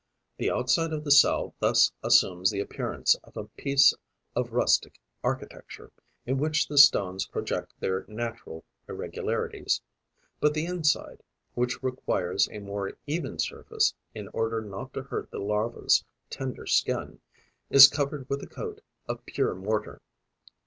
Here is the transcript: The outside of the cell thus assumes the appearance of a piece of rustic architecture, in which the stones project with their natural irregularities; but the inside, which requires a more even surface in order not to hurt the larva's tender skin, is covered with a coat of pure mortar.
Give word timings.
The 0.39 0.49
outside 0.49 0.93
of 0.93 1.03
the 1.03 1.11
cell 1.11 1.53
thus 1.59 1.91
assumes 2.01 2.49
the 2.49 2.59
appearance 2.59 3.13
of 3.23 3.37
a 3.37 3.43
piece 3.49 3.93
of 4.35 4.51
rustic 4.51 4.99
architecture, 5.23 5.91
in 6.25 6.39
which 6.39 6.67
the 6.67 6.79
stones 6.79 7.27
project 7.27 7.71
with 7.75 7.81
their 7.81 8.05
natural 8.07 8.63
irregularities; 8.89 9.79
but 10.39 10.55
the 10.55 10.65
inside, 10.65 11.21
which 11.53 11.83
requires 11.83 12.49
a 12.51 12.57
more 12.57 12.93
even 13.05 13.37
surface 13.37 13.93
in 14.15 14.27
order 14.29 14.59
not 14.59 14.91
to 14.95 15.03
hurt 15.03 15.29
the 15.29 15.37
larva's 15.37 16.03
tender 16.31 16.65
skin, 16.65 17.19
is 17.69 17.87
covered 17.87 18.27
with 18.27 18.41
a 18.41 18.47
coat 18.47 18.81
of 19.07 19.23
pure 19.27 19.53
mortar. 19.53 20.01